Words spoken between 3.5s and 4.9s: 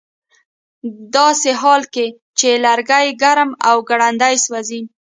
او ګړندي سوځي